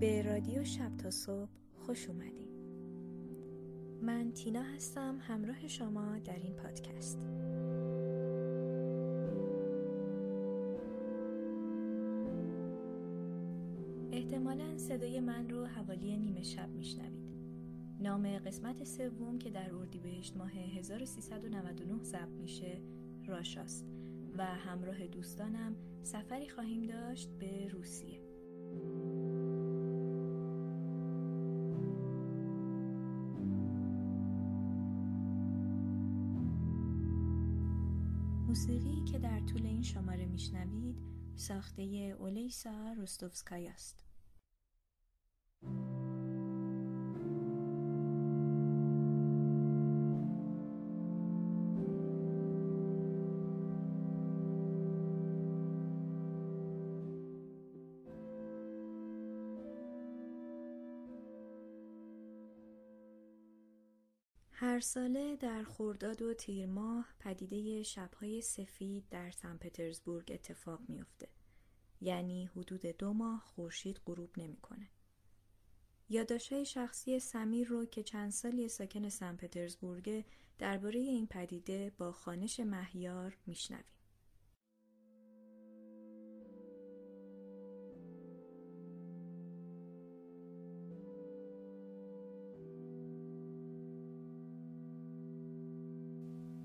به 0.00 0.22
رادیو 0.22 0.64
شب 0.64 0.96
تا 0.96 1.10
صبح 1.10 1.48
خوش 1.74 2.08
اومدین. 2.08 2.48
من 4.02 4.32
تینا 4.32 4.62
هستم 4.62 5.18
همراه 5.20 5.68
شما 5.68 6.18
در 6.18 6.36
این 6.36 6.52
پادکست. 6.52 7.18
احتمالا 14.12 14.78
صدای 14.78 15.20
من 15.20 15.50
رو 15.50 15.66
حوالی 15.66 16.16
نیمه 16.16 16.42
شب 16.42 16.68
میشنوید. 16.68 17.28
نام 18.00 18.38
قسمت 18.38 18.84
سوم 18.84 19.38
که 19.38 19.50
در 19.50 19.74
اردیبهشت 19.74 20.36
ماه 20.36 20.52
1399 20.52 22.02
ضبط 22.02 22.40
میشه 22.40 22.80
راشاست. 23.26 23.86
و 24.36 24.44
همراه 24.44 25.06
دوستانم 25.06 25.76
سفری 26.02 26.48
خواهیم 26.48 26.82
داشت 26.82 27.28
به 27.38 27.68
روسیه. 27.68 28.17
موسیقی 38.48 39.04
که 39.12 39.18
در 39.18 39.40
طول 39.40 39.66
این 39.66 39.82
شماره 39.82 40.26
میشنوید 40.26 40.96
ساخته 41.36 41.82
اولیسا 42.20 42.92
روستوفسکای 42.96 43.68
است. 43.68 44.07
هر 64.78 64.82
ساله 64.82 65.36
در 65.36 65.62
خورداد 65.62 66.22
و 66.22 66.34
تیر 66.34 66.66
ماه 66.66 67.14
پدیده 67.18 67.82
شبهای 67.82 68.40
سفید 68.42 69.08
در 69.10 69.30
سن 69.30 69.56
پترزبورگ 69.56 70.32
اتفاق 70.34 70.80
میافته. 70.88 71.28
یعنی 72.00 72.46
حدود 72.46 72.86
دو 72.86 73.12
ماه 73.12 73.40
خورشید 73.40 74.00
غروب 74.06 74.30
نمی‌کنه. 74.36 74.88
یادداشت‌های 76.08 76.64
شخصی 76.64 77.18
سمیر 77.18 77.68
رو 77.68 77.84
که 77.84 78.02
چند 78.02 78.30
سالی 78.30 78.68
ساکن 78.68 79.08
سن 79.08 79.36
پترزبورگ 79.36 80.24
درباره 80.58 81.00
این 81.00 81.26
پدیده 81.26 81.92
با 81.98 82.12
خانش 82.12 82.60
مهیار 82.60 83.36
میشنویم. 83.46 83.97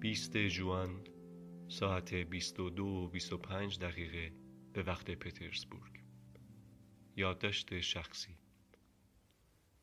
20 0.03 0.37
جوان 0.37 1.07
ساعت 1.69 2.13
22 2.13 2.83
و 2.83 3.07
25 3.07 3.79
دقیقه 3.79 4.33
به 4.73 4.83
وقت 4.83 5.11
پترزبورگ. 5.11 6.03
یادداشت 7.15 7.79
شخصی. 7.79 8.37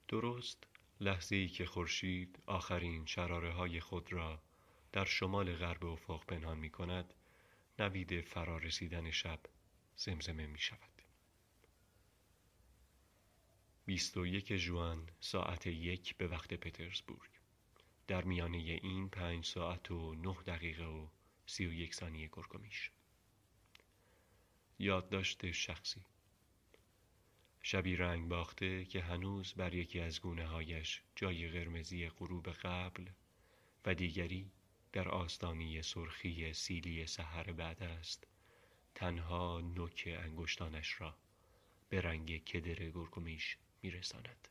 درست 0.09 0.67
لحظه 1.01 1.37
ای 1.37 1.49
که 1.49 1.67
خورشید 1.67 2.43
آخرین 2.47 3.07
شراره 3.07 3.53
های 3.53 3.81
خود 3.81 4.13
را 4.13 4.43
در 4.93 5.05
شمال 5.05 5.55
غرب 5.55 5.85
افق 5.85 6.25
پنهان 6.25 6.59
می 6.59 6.71
کند 6.71 7.15
نوید 7.79 8.21
فرارسیدن 8.21 9.11
شب 9.11 9.41
زمزمه 9.97 10.47
می 10.47 10.59
شود 10.59 11.03
21 13.87 14.53
جوان 14.53 15.11
ساعت 15.21 15.67
یک 15.67 16.17
به 16.17 16.27
وقت 16.27 16.55
پترزبورگ. 16.55 17.40
در 18.11 18.25
میانه 18.25 18.59
این 18.59 19.09
پنج 19.09 19.45
ساعت 19.45 19.91
و 19.91 20.15
نه 20.15 20.37
دقیقه 20.47 20.85
و 20.85 21.07
سی 21.47 21.67
و 21.67 21.73
یک 21.73 21.95
ثانیه 21.95 22.29
گرگومیش. 22.33 22.91
یادداشت 24.79 25.53
شخصی. 25.53 26.01
شبی 27.63 27.97
رنگ 27.97 28.29
باخته 28.29 28.85
که 28.85 29.03
هنوز 29.03 29.55
بر 29.55 29.75
یکی 29.75 30.01
از 30.01 30.21
گونه 30.21 30.47
هایش 30.47 31.03
جای 31.17 31.49
قرمزی 31.49 32.09
غروب 32.09 32.49
قبل 32.49 33.07
و 33.85 33.95
دیگری 33.95 34.51
در 34.93 35.09
آستانی 35.09 35.83
سرخی 35.83 36.53
سیلی 36.53 37.07
سحر 37.07 37.53
بعد 37.53 37.83
است 37.83 38.27
تنها 38.95 39.61
نوک 39.61 40.05
انگشتانش 40.23 41.01
را 41.01 41.15
به 41.89 42.01
رنگ 42.01 42.45
کدر 42.45 42.91
گرگومیش 42.91 43.57
میرساند. 43.83 44.49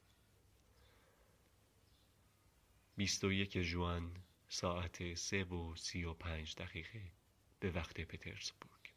21 2.99 3.57
جوان 3.57 4.11
ساعت 4.49 5.13
سه 5.13 5.43
و 5.43 5.75
سی 5.75 6.03
و 6.03 6.13
پنج 6.13 6.55
دقیقه 6.55 7.11
به 7.59 7.71
وقت 7.71 8.01
پترزبورگ 8.01 8.93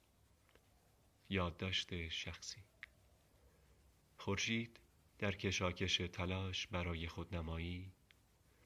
یادداشت 1.29 2.09
شخصی 2.09 2.65
خورشید 4.17 4.81
در 5.19 5.33
کشاکش 5.33 5.97
تلاش 5.97 6.67
برای 6.67 7.09
خودنمایی 7.09 7.93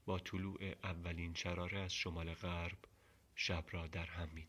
با 0.07 0.19
طلوع 0.19 0.75
اولین 0.85 1.35
شراره 1.35 1.79
از 1.79 1.95
شمال 1.95 2.35
غرب 2.35 2.79
شب 3.35 3.65
را 3.71 3.87
در 3.87 4.07
هم 4.07 4.29
می 4.29 4.47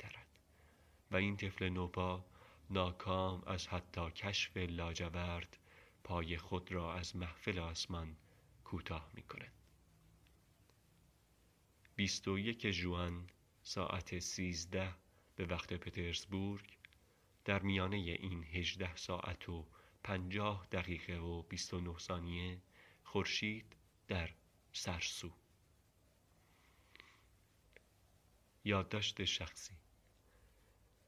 و 1.11 1.15
این 1.15 1.37
طفل 1.37 1.69
نوپا 1.69 2.25
ناکام 2.69 3.43
از 3.47 3.67
حتی 3.67 4.11
کشف 4.11 4.57
لاجورد 4.57 5.57
پای 6.03 6.37
خود 6.37 6.71
را 6.71 6.93
از 6.93 7.15
محفل 7.15 7.59
آسمان 7.59 8.17
کوتاه 8.63 9.11
می 9.13 9.21
کند. 9.21 9.56
21 11.97 12.67
جوان 12.67 13.29
ساعت 13.63 14.19
13 14.19 14.95
به 15.35 15.45
وقت 15.45 15.73
پترزبورگ 15.73 16.77
در 17.45 17.59
میانه 17.59 17.97
این 17.97 18.43
18 18.43 18.95
ساعت 18.95 19.49
و 19.49 19.65
50 20.03 20.67
دقیقه 20.71 21.13
و 21.13 21.41
29 21.41 21.97
ثانیه 21.97 22.61
خورشید 23.03 23.75
در 24.07 24.29
سرسو. 24.71 25.31
یادداشت 28.65 29.23
شخصی. 29.23 29.73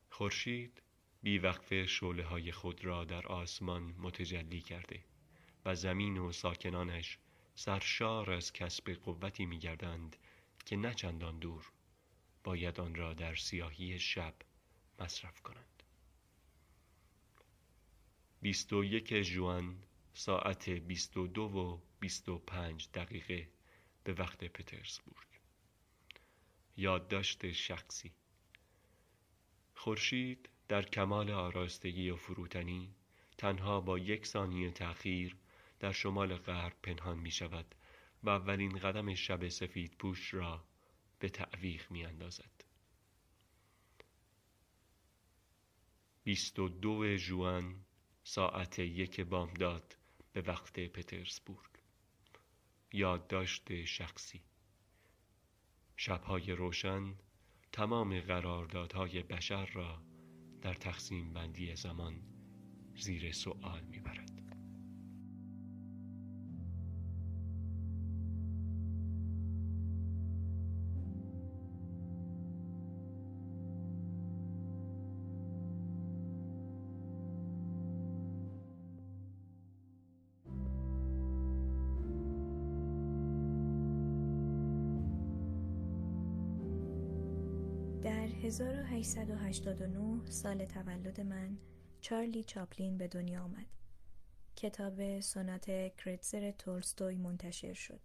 خورشید 0.09 0.81
بیوقفه 1.23 1.85
شعله 1.85 2.23
های 2.23 2.51
خود 2.51 2.85
را 2.85 3.05
در 3.05 3.27
آسمان 3.27 3.95
متجلی 3.97 4.61
کرده 4.61 5.03
و 5.65 5.75
زمین 5.75 6.17
و 6.17 6.31
ساکنانش 6.31 7.17
سرشار 7.55 8.31
از 8.31 8.53
کسب 8.53 8.93
قوتی 8.93 9.45
میگردند 9.45 10.17
که 10.65 10.75
نه 10.75 10.93
چندان 10.93 11.39
دور 11.39 11.71
باید 12.43 12.79
آن 12.79 12.95
را 12.95 13.13
در 13.13 13.35
سیاهی 13.35 13.99
شب 13.99 14.35
مصرف 14.99 15.41
کنند. 15.41 15.83
21 18.41 19.13
جوان 19.13 19.83
ساعت 20.13 20.69
22 20.69 21.41
و 21.41 21.79
25 21.99 22.89
دقیقه 22.93 23.49
به 24.03 24.13
وقت 24.13 24.43
پترزبورگ. 24.43 25.27
یادداشت 26.77 27.51
شخصی. 27.51 28.11
خورشید 29.75 30.49
در 30.67 30.81
کمال 30.81 31.31
آراستگی 31.31 32.09
و 32.09 32.15
فروتنی 32.15 32.95
تنها 33.37 33.81
با 33.81 33.99
یک 33.99 34.25
ثانیه 34.25 34.71
تأخیر 34.71 35.35
در 35.79 35.91
شمال 35.91 36.35
غرب 36.35 36.75
پنهان 36.83 37.19
می 37.19 37.31
شود 37.31 37.75
و 38.23 38.29
اولین 38.29 38.77
قدم 38.77 39.15
شب 39.15 39.47
سفید 39.47 39.95
پوش 39.99 40.33
را 40.33 40.63
به 41.19 41.29
تعویق 41.29 41.91
می 41.91 42.05
اندازد. 42.05 42.63
بیست 46.23 46.59
و 46.59 46.69
دو 46.69 47.17
جوان 47.17 47.85
ساعت 48.23 48.79
یک 48.79 49.21
بامداد 49.21 49.97
به 50.33 50.41
وقت 50.41 50.79
پترزبورگ 50.79 51.69
یادداشت 52.93 53.85
شخصی 53.85 54.41
شبهای 55.97 56.51
روشن 56.51 57.15
تمام 57.71 58.19
قراردادهای 58.19 59.23
بشر 59.23 59.65
را 59.65 60.01
در 60.61 60.73
تقسیم 60.73 61.33
بندی 61.33 61.75
زمان 61.75 62.21
زیر 62.95 63.31
سؤال 63.31 63.83
می‌برد. 63.83 64.38
1889 88.61 90.31
سال 90.31 90.65
تولد 90.65 91.21
من 91.21 91.57
چارلی 92.01 92.43
چاپلین 92.43 92.97
به 92.97 93.07
دنیا 93.07 93.43
آمد 93.43 93.65
کتاب 94.55 95.19
سونات 95.19 95.65
کرتزر 95.97 96.51
تولستوی 96.51 97.15
منتشر 97.15 97.73
شد. 97.73 97.99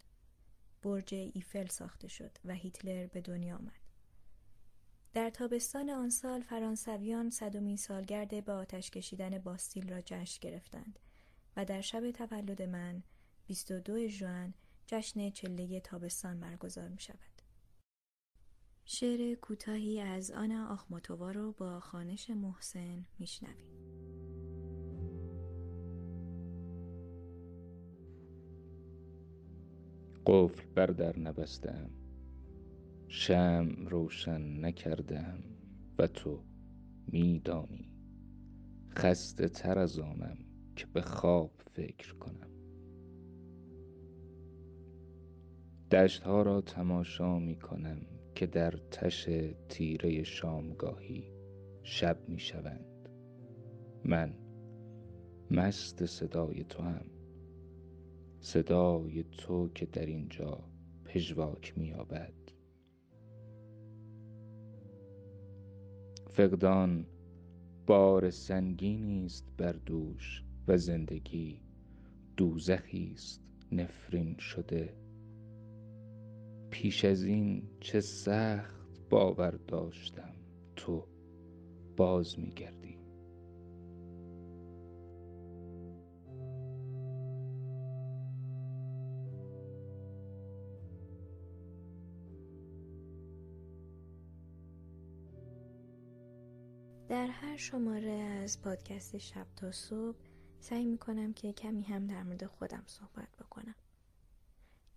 برج 0.82 1.14
ایفل 1.14 1.66
ساخته 1.66 2.08
شد 2.08 2.38
و 2.44 2.54
هیتلر 2.54 3.06
به 3.06 3.20
دنیا 3.20 3.56
آمد. 3.56 3.80
در 5.14 5.30
تابستان 5.30 5.90
آن 5.90 6.10
سال 6.10 6.40
فرانسویان 6.40 7.30
صدومین 7.30 7.76
سالگرد 7.76 8.44
به 8.44 8.52
آتش 8.52 8.90
کشیدن 8.90 9.38
باستیل 9.38 9.88
را 9.88 10.00
جشن 10.00 10.38
گرفتند 10.40 10.98
و 11.56 11.64
در 11.64 11.80
شب 11.80 12.10
تولد 12.10 12.62
من 12.62 13.02
22 13.46 14.08
ژوئن 14.08 14.54
جشن 14.86 15.30
چله 15.30 15.80
تابستان 15.80 16.40
برگزار 16.40 16.88
می 16.88 17.00
شود. 17.00 17.33
شعر 18.86 19.34
کوتاهی 19.34 20.00
از 20.00 20.30
آنا 20.30 20.68
آخماتووا 20.68 21.30
رو 21.30 21.52
با 21.52 21.80
خانش 21.80 22.30
محسن 22.30 23.06
میشنویم. 23.18 23.66
قفل 30.26 30.66
بر 30.74 30.86
در 30.86 31.18
نبستم. 31.18 31.90
شم 33.08 33.86
روشن 33.88 34.64
نکردم. 34.64 35.44
و 35.98 36.06
تو 36.06 36.44
میدانی 37.06 37.92
خسته 38.90 39.48
تر 39.48 39.78
از 39.78 39.98
آنم 39.98 40.36
که 40.76 40.86
به 40.86 41.00
خواب 41.00 41.50
فکر 41.72 42.14
کنم. 42.14 42.50
دشت 45.90 46.22
ها 46.22 46.42
را 46.42 46.60
تماشا 46.60 47.38
می 47.38 47.56
کنم 47.56 48.13
که 48.34 48.46
در 48.46 48.70
تش 48.70 49.28
تیره 49.68 50.22
شامگاهی 50.22 51.24
شب 51.82 52.28
می 52.28 52.38
شوند. 52.38 53.08
من 54.04 54.34
مست 55.50 56.06
صدای 56.06 56.64
تو 56.64 56.82
هم 56.82 57.06
صدای 58.40 59.24
تو 59.24 59.68
که 59.68 59.86
در 59.86 60.06
اینجا 60.06 60.64
پژواک 61.04 61.78
مییابد 61.78 62.34
فقدان 66.30 67.06
بار 67.86 68.30
سنگینی 68.30 69.24
است 69.24 69.46
بر 69.56 69.72
دوش 69.72 70.44
و 70.68 70.76
زندگی 70.76 71.60
دوزخی 72.36 73.12
است. 73.14 73.40
نفرین 73.72 74.36
شده 74.38 74.94
پیش 76.74 77.04
از 77.04 77.24
این 77.24 77.68
چه 77.80 78.00
سخت 78.00 79.08
باور 79.10 79.50
داشتم 79.50 80.34
تو 80.76 81.06
باز 81.96 82.38
میگردی 82.38 82.98
در 97.08 97.26
هر 97.26 97.56
شماره 97.56 98.10
از 98.10 98.62
پادکست 98.62 99.18
شب 99.18 99.46
تا 99.56 99.72
صبح 99.72 100.18
سعی 100.60 100.84
می‌کنم 100.84 101.32
که 101.32 101.52
کمی 101.52 101.82
هم 101.82 102.06
در 102.06 102.22
مورد 102.22 102.46
خودم 102.46 102.82
صحبت 102.86 103.28
بکنم. 103.40 103.74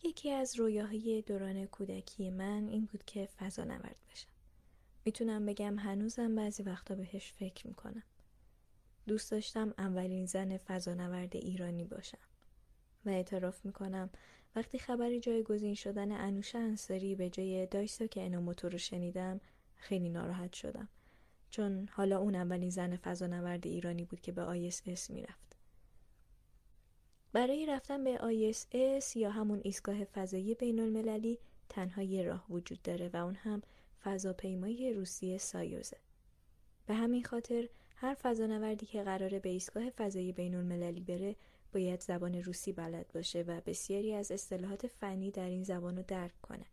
یکی 0.04 0.32
از 0.32 0.60
رویاهای 0.60 1.22
دوران 1.22 1.66
کودکی 1.66 2.30
من 2.30 2.68
این 2.68 2.86
بود 2.86 3.04
که 3.06 3.26
فضا 3.26 3.64
نورد 3.64 3.96
بشم. 4.12 4.30
می‌تونم 5.06 5.46
بگم 5.46 5.80
هنوزم 5.80 6.36
بعضی 6.36 6.64
وقتا 6.64 6.96
بهش 6.96 7.32
فکر 7.32 7.68
می‌کنم. 7.68 8.04
دوست 9.08 9.32
داشتم 9.32 9.74
اولین 9.78 10.26
زن 10.26 10.58
فضانورد 10.58 11.36
ایرانی 11.36 11.84
باشم 11.84 12.18
و 13.06 13.10
اعتراف 13.10 13.66
می‌کنم 13.66 14.10
وقتی 14.56 14.80
خبر 14.80 15.18
جایگزین 15.18 15.76
شدن 15.76 16.12
انوشه 16.12 16.58
انصاری 16.58 17.16
به 17.16 17.30
جای 17.30 17.66
دایسو 17.66 18.08
که 18.08 18.26
انوموتو 18.26 18.70
رو 18.70 18.78
شنیدم 18.78 19.42
خیلی 19.76 20.10
ناراحت 20.10 20.54
شدم 20.54 20.88
چون 21.50 21.90
حالا 21.92 22.20
اون 22.20 22.36
اولین 22.36 22.70
زن 22.70 22.96
فضانورد 22.96 23.68
ایرانی 23.68 24.06
بود 24.06 24.22
که 24.22 24.32
به 24.32 24.70
ISS 24.72 25.10
می‌رفت. 25.10 25.47
برای 27.34 27.66
رفتن 27.66 28.04
به 28.04 28.18
ISS 28.18 29.16
یا 29.16 29.32
همون 29.32 29.62
ایستگاه 29.64 30.04
فضایی 30.04 30.56
بین 30.56 30.80
المللی 30.80 31.40
تنها 31.70 32.02
یه 32.02 32.24
راه 32.24 32.46
وجود 32.50 32.82
داره 32.82 33.10
و 33.14 33.18
اون 33.18 33.36
هم 33.36 33.62
فضاپیمای 34.04 34.94
روسیه 34.94 35.38
سایوزه. 35.38 35.98
به 36.86 36.94
همین 36.94 37.24
خاطر 37.24 37.70
هر 37.96 38.14
فضانوردی 38.14 38.86
که 38.86 39.04
قراره 39.04 39.40
به 39.40 39.50
ایستگاه 39.50 39.90
فضایی 39.90 40.32
بین 40.32 40.56
المللی 40.56 41.04
بره 41.04 41.36
باید 41.74 42.02
زبان 42.02 42.36
روسی 42.36 42.72
بلد 42.72 43.12
باشه 43.14 43.42
و 43.42 43.62
بسیاری 43.66 44.14
از 44.14 44.32
اصطلاحات 44.32 44.88
فنی 44.88 45.32
در 45.32 45.50
این 45.50 45.64
زبان 45.64 45.98
رو 45.98 46.04
درک 46.08 46.42
کنه 46.42 46.66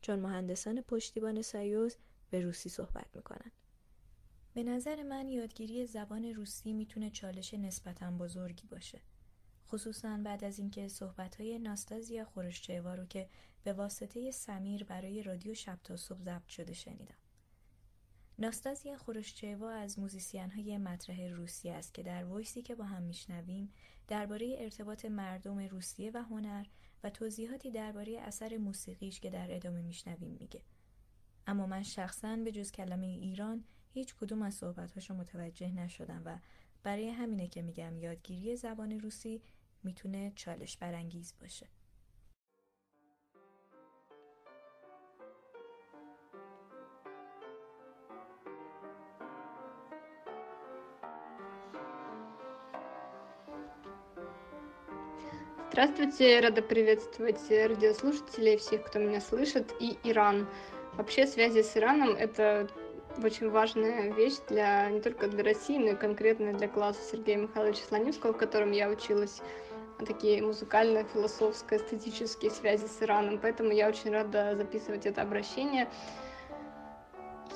چون 0.00 0.18
مهندسان 0.18 0.80
پشتیبان 0.80 1.42
سایوز 1.42 1.96
به 2.30 2.40
روسی 2.40 2.68
صحبت 2.68 3.06
می‌کنن. 3.14 3.50
به 4.54 4.62
نظر 4.62 5.02
من 5.02 5.28
یادگیری 5.28 5.86
زبان 5.86 6.24
روسی 6.24 6.72
می‌تونه 6.72 7.10
چالش 7.10 7.54
نسبتا 7.54 8.10
بزرگی 8.10 8.66
باشه. 8.66 9.00
خصوصا 9.72 10.20
بعد 10.24 10.44
از 10.44 10.58
اینکه 10.58 10.88
صحبت‌های 10.88 11.58
ناستازیا 11.58 12.24
خورشچهوا 12.24 12.94
رو 12.94 13.04
که 13.06 13.28
به 13.64 13.72
واسطه 13.72 14.30
سمیر 14.30 14.84
برای 14.84 15.22
رادیو 15.22 15.54
شب 15.54 15.78
تا 15.84 15.96
صبح 15.96 16.22
ضبط 16.22 16.48
شده 16.48 16.72
شنیدم. 16.72 17.14
ناستازیا 18.38 18.98
خورشچهوا 18.98 19.70
از 19.70 19.98
موزیسین 19.98 20.50
های 20.50 20.78
مطرح 20.78 21.22
روسیه 21.22 21.72
است 21.72 21.94
که 21.94 22.02
در 22.02 22.24
voice 22.24 22.56
ی 22.56 22.62
که 22.62 22.74
با 22.74 22.84
هم 22.84 23.02
میشنویم 23.02 23.72
درباره 24.08 24.56
ارتباط 24.58 25.04
مردم 25.04 25.58
روسیه 25.58 26.10
و 26.14 26.22
هنر 26.22 26.66
و 27.04 27.10
توضیحاتی 27.10 27.70
درباره 27.70 28.20
اثر 28.20 28.56
موسیقیش 28.56 29.20
که 29.20 29.30
در 29.30 29.54
ادامه 29.56 29.82
میشنویم 29.82 30.36
میگه. 30.40 30.62
اما 31.46 31.66
من 31.66 31.82
شخصا 31.82 32.36
به 32.36 32.52
جز 32.52 32.72
کلمه 32.72 33.06
ایران 33.06 33.64
هیچ 33.94 34.14
کدوم 34.14 34.42
از 34.42 34.54
صحبتهاشو 34.54 35.14
متوجه 35.14 35.70
نشدم 35.70 36.22
و 36.24 36.38
برای 36.82 37.08
همینه 37.08 37.48
که 37.48 37.62
میگم 37.62 37.98
یادگیری 37.98 38.56
زبان 38.56 39.00
روسی 39.00 39.42
میتونه 39.83 40.31
چالش 40.35 40.77
برانگیز 40.77 41.33
باشه. 41.41 41.67
Здравствуйте, 55.77 56.39
рада 56.39 56.63
приветствовать 56.63 57.39
радиослушателей, 57.51 58.57
всех, 58.57 58.85
кто 58.85 58.97
меня 58.97 59.21
слышит, 59.21 59.75
и 59.79 59.95
Иран. 60.03 60.47
Вообще 60.93 61.27
связи 61.27 61.61
с 61.61 61.77
Ираном — 61.77 62.17
это 62.17 62.67
очень 63.23 63.49
важная 63.49 64.11
вещь 64.11 64.37
для 64.49 64.89
не 64.89 65.01
только 65.01 65.27
для 65.27 65.43
России, 65.43 65.77
но 65.77 65.91
и 65.91 65.95
конкретно 65.95 66.53
для 66.53 66.67
класса 66.67 67.01
Сергея 67.11 67.37
Михайловича 67.37 67.83
Слонимского, 67.87 68.33
в 68.33 68.37
котором 68.37 68.71
я 68.71 68.89
училась 68.89 69.41
такие 70.04 70.42
музыкальные, 70.42 71.04
философские, 71.12 71.80
эстетические 71.80 72.50
связи 72.50 72.86
с 72.86 73.02
Ираном. 73.02 73.38
Поэтому 73.38 73.70
я 73.70 73.88
очень 73.88 74.10
рада 74.10 74.56
записывать 74.56 75.06
это 75.06 75.22
обращение. 75.22 75.88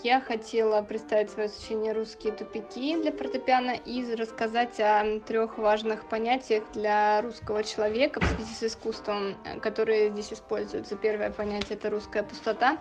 Я 0.02 0.20
хотела 0.20 0.82
представить 0.82 1.30
свое 1.30 1.48
сочинение 1.48 1.92
«Русские 1.92 2.32
тупики» 2.32 2.96
для 3.00 3.12
фортепиано 3.12 3.72
и 3.72 4.14
рассказать 4.14 4.78
о 4.78 5.20
трех 5.20 5.58
важных 5.58 6.08
понятиях 6.08 6.64
для 6.74 7.22
русского 7.22 7.64
человека 7.64 8.20
в 8.20 8.24
связи 8.24 8.54
с 8.54 8.62
искусством, 8.62 9.36
которые 9.62 10.10
здесь 10.10 10.34
используются. 10.34 10.96
Первое 10.96 11.30
понятие— 11.30 11.70
это 11.76 11.90
русская 11.90 12.22
пустота, 12.22 12.78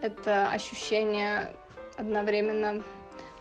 это 0.00 0.48
ощущение 0.50 1.54
одновременно 1.96 2.82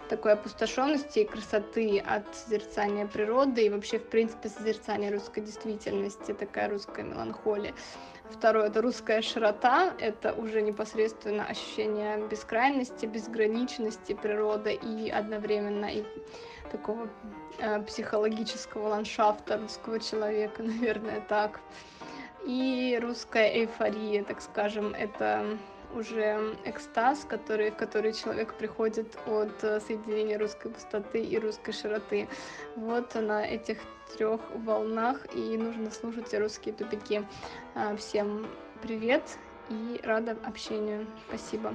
такой 0.10 0.34
опустошенности 0.34 1.20
и 1.20 1.26
красоты 1.26 2.00
от 2.00 2.24
созерцания 2.36 3.06
природы 3.06 3.66
и 3.66 3.70
вообще, 3.70 4.00
в 4.00 4.10
принципе, 4.10 4.50
созерцания 4.50 5.12
русской 5.12 5.42
действительности, 5.42 6.34
такая 6.34 6.70
русская 6.70 7.04
меланхолия. 7.04 7.74
Второе— 8.30 8.68
это 8.70 8.82
русская 8.82 9.22
широта, 9.22 9.94
это 10.00 10.34
уже 10.34 10.62
непосредственно 10.62 11.46
ощущение 11.46 12.28
бескрайности, 12.28 13.06
безграничности 13.06 14.14
природы 14.14 14.74
и 14.74 15.10
одновременно 15.10 15.86
и 15.86 16.04
такого 16.72 17.10
э, 17.58 17.82
психологического 17.84 18.90
ландшафта 18.90 19.58
русского 19.58 20.00
человека, 20.00 20.64
наверное, 20.64 21.22
так. 21.22 21.60
И 22.46 22.98
русская 23.02 23.50
эйфория, 23.50 24.24
так 24.24 24.42
скажем, 24.42 24.94
это 24.94 25.58
уже 25.94 26.56
экстаз, 26.66 27.26
который, 27.28 27.72
в 27.72 27.76
который 27.76 28.14
человек 28.14 28.54
приходит 28.54 29.18
от 29.26 29.64
э, 29.64 29.80
соединения 29.80 30.38
русской 30.38 30.72
пустоты 30.72 31.24
и 31.24 31.40
русской 31.40 31.72
широты. 31.72 32.28
Вот 32.76 33.16
на 33.16 33.46
этих 33.46 33.80
трех 34.18 34.42
волнах 34.56 35.26
и 35.36 35.58
нужно 35.58 35.92
слушать 35.92 36.34
русские 36.34 36.74
тупики. 36.74 37.26
А, 37.76 37.96
всем 37.96 38.48
привет 38.82 39.24
и 39.70 40.00
рада 40.04 40.38
общению. 40.46 41.08
Спасибо. 41.28 41.74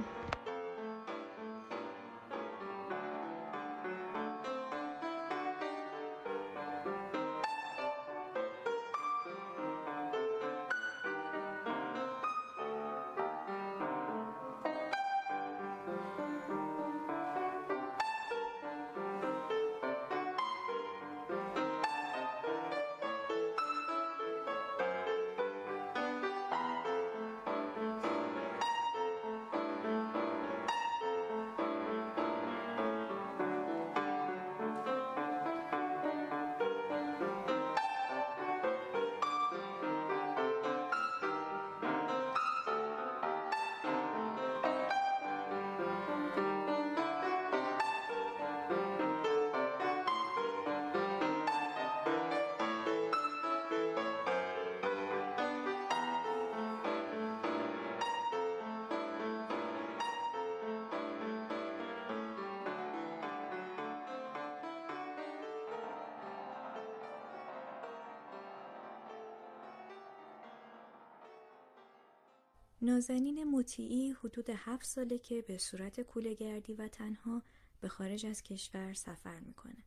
نازنین 72.85 73.43
مطیعی 73.43 74.11
حدود 74.11 74.49
هفت 74.49 74.85
ساله 74.85 75.17
که 75.17 75.41
به 75.41 75.57
صورت 75.57 76.01
کولهگردی 76.01 76.73
و 76.73 76.87
تنها 76.87 77.43
به 77.81 77.87
خارج 77.87 78.25
از 78.25 78.43
کشور 78.43 78.93
سفر 78.93 79.39
می‌کنه. 79.39 79.83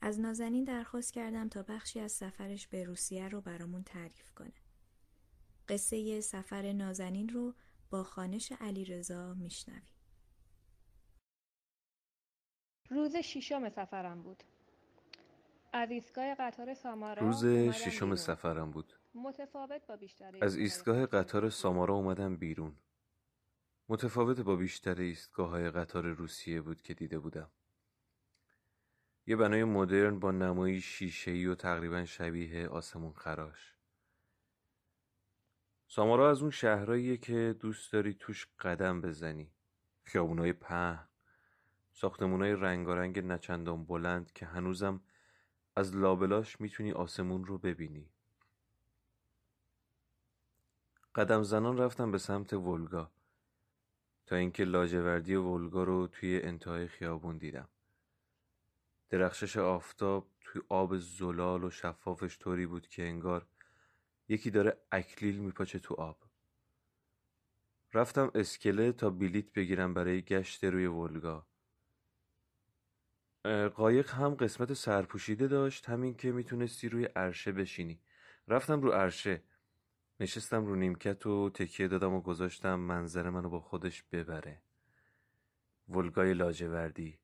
از 0.00 0.20
نازنین 0.20 0.64
درخواست 0.64 1.12
کردم 1.12 1.48
تا 1.48 1.62
بخشی 1.62 2.00
از 2.00 2.12
سفرش 2.12 2.66
به 2.66 2.84
روسیه 2.84 3.28
رو 3.28 3.40
برامون 3.40 3.82
تعریف 3.82 4.32
کنه. 4.32 4.52
قصه 5.68 6.20
سفر 6.20 6.72
نازنین 6.72 7.28
رو 7.28 7.54
با 7.90 8.02
خانش 8.02 8.52
علی 8.60 8.84
رضا 8.84 9.34
میشنویم. 9.34 9.88
روز 12.90 13.16
ششم 13.16 13.68
سفرم 13.68 14.22
بود. 14.22 14.42
از 15.72 15.90
ایستگاه 15.90 16.34
قطار 16.34 16.74
سامارا 16.74 17.26
روز 17.26 17.44
ششم. 17.74 18.14
سفرم 18.14 18.70
بود. 18.70 18.92
متفاوت 19.14 19.86
با 19.86 19.96
بیشتر 19.96 20.44
از 20.44 20.56
ایستگاه 20.56 21.06
قطار 21.06 21.50
سامارا 21.50 21.94
اومدم 21.94 22.36
بیرون. 22.36 22.76
متفاوت 23.88 24.40
با 24.40 24.56
بیشتر 24.56 25.00
ایستگاه 25.00 25.50
های 25.50 25.70
قطار 25.70 26.06
روسیه 26.06 26.60
بود 26.60 26.82
که 26.82 26.94
دیده 26.94 27.18
بودم. 27.18 27.50
یه 29.26 29.36
بنای 29.36 29.64
مدرن 29.64 30.18
با 30.18 30.30
نمایی 30.30 30.80
شیشه‌ای 30.80 31.46
و 31.46 31.54
تقریبا 31.54 32.04
شبیه 32.04 32.68
آسمون 32.68 33.12
خراش. 33.12 33.74
سامارا 35.86 36.30
از 36.30 36.42
اون 36.42 36.50
شهرهاییه 36.50 37.16
که 37.16 37.56
دوست 37.60 37.92
داری 37.92 38.14
توش 38.14 38.46
قدم 38.58 39.00
بزنی. 39.00 39.52
خیابونای 40.02 40.52
پهن، 40.52 41.08
ساختمونای 41.92 42.52
رنگارنگ 42.52 43.18
نچندان 43.18 43.84
بلند 43.84 44.32
که 44.32 44.46
هنوزم 44.46 45.00
از 45.76 45.96
لابلاش 45.96 46.60
می‌تونی 46.60 46.92
آسمون 46.92 47.44
رو 47.44 47.58
ببینی. 47.58 48.13
قدم 51.14 51.42
زنان 51.42 51.78
رفتم 51.78 52.10
به 52.10 52.18
سمت 52.18 52.52
ولگا 52.52 53.10
تا 54.26 54.36
اینکه 54.36 54.64
لاجوردی 54.64 55.34
ولگا 55.34 55.84
رو 55.84 56.06
توی 56.06 56.40
انتهای 56.42 56.88
خیابون 56.88 57.38
دیدم. 57.38 57.68
درخشش 59.10 59.56
آفتاب 59.56 60.30
توی 60.40 60.62
آب 60.68 60.98
زلال 60.98 61.64
و 61.64 61.70
شفافش 61.70 62.38
طوری 62.38 62.66
بود 62.66 62.88
که 62.88 63.02
انگار 63.02 63.46
یکی 64.28 64.50
داره 64.50 64.76
اکلیل 64.92 65.38
میپاچه 65.38 65.78
تو 65.78 65.94
آب. 65.94 66.18
رفتم 67.92 68.30
اسکله 68.34 68.92
تا 68.92 69.10
بلیت 69.10 69.52
بگیرم 69.52 69.94
برای 69.94 70.22
گشت 70.22 70.64
روی 70.64 70.86
ولگا. 70.86 71.46
قایق 73.74 74.10
هم 74.10 74.34
قسمت 74.34 74.72
سرپوشیده 74.72 75.48
داشت 75.48 75.88
همین 75.88 76.14
که 76.16 76.32
می‌تونستی 76.32 76.88
روی 76.88 77.04
عرشه 77.04 77.52
بشینی. 77.52 78.00
رفتم 78.48 78.80
رو 78.80 78.90
عرشه. 78.90 79.42
نشستم 80.20 80.66
رو 80.66 80.74
نیمکت 80.76 81.26
و 81.26 81.50
تکیه 81.50 81.88
دادم 81.88 82.12
و 82.14 82.20
گذاشتم 82.20 82.74
منظره 82.74 83.30
منو 83.30 83.48
با 83.48 83.60
خودش 83.60 84.02
ببره. 84.02 84.62
ولگای 85.88 86.34
لاجوردی. 86.34 87.18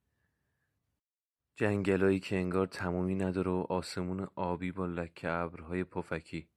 جنگلایی 1.57 2.21
که 2.21 2.37
انگار 2.37 2.67
تمومی 2.67 3.15
نداره 3.15 3.51
و 3.51 3.67
آسمون 3.69 4.29
آبی 4.35 4.73
با 4.73 4.87
لکه 4.87 5.29
ابرهای 5.29 5.85
پفکی. 5.85 6.49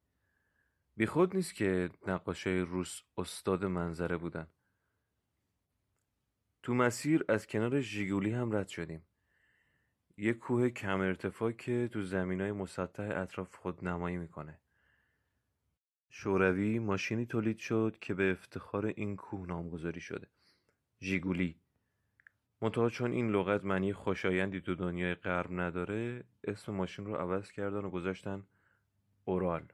بیخود 0.96 1.36
نیست 1.36 1.54
که 1.54 1.90
نقاشای 2.06 2.60
روس 2.60 3.00
استاد 3.16 3.64
منظره 3.64 4.16
بودن. 4.16 4.46
تو 6.62 6.74
مسیر 6.74 7.24
از 7.28 7.46
کنار 7.46 7.80
ژیگولی 7.80 8.32
هم 8.32 8.56
رد 8.56 8.68
شدیم. 8.68 9.06
یه 10.16 10.32
کوه 10.32 10.70
کم 10.70 11.00
ارتفاع 11.00 11.52
که 11.52 11.88
تو 11.92 12.02
زمینای 12.02 12.52
مسطح 12.52 13.10
اطراف 13.16 13.54
خود 13.56 13.84
نمایی 13.84 14.16
می‌کنه. 14.16 14.60
شوروی 16.16 16.78
ماشینی 16.78 17.26
تولید 17.26 17.58
شد 17.58 17.96
که 18.00 18.14
به 18.14 18.30
افتخار 18.30 18.86
این 18.86 19.16
کوه 19.16 19.46
نامگذاری 19.46 20.00
شده. 20.00 20.26
ژیگولی. 21.00 21.56
منتها 22.62 22.90
چون 22.90 23.12
این 23.12 23.30
لغت 23.30 23.64
معنی 23.64 23.92
خوشایندی 23.92 24.60
تو 24.60 24.74
دنیای 24.74 25.14
غرب 25.14 25.52
نداره 25.52 26.24
اسم 26.44 26.72
ماشین 26.72 27.06
رو 27.06 27.14
عوض 27.14 27.50
کردن 27.50 27.78
و 27.84 27.90
گذاشتن 27.90 28.46
اورال. 29.24 29.66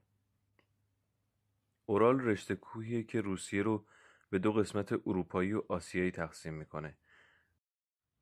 اورال 1.87 2.20
رشته 2.20 2.54
کوهیه 2.54 3.02
که 3.02 3.20
روسیه 3.20 3.62
رو 3.62 3.87
به 4.30 4.38
دو 4.38 4.52
قسمت 4.52 4.92
اروپایی 4.92 5.52
و 5.52 5.62
آسیایی 5.68 6.11
تقسیم 6.11 6.54
می‌کنه 6.54 6.97